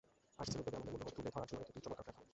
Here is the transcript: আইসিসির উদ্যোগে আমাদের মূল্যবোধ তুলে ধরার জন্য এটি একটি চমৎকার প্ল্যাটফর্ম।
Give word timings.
আইসিসির 0.39 0.59
উদ্যোগে 0.61 0.75
আমাদের 0.79 0.93
মূল্যবোধ 0.93 1.13
তুলে 1.17 1.29
ধরার 1.35 1.47
জন্য 1.49 1.61
এটি 1.63 1.71
একটি 1.71 1.81
চমৎকার 1.85 2.03
প্ল্যাটফর্ম। 2.05 2.29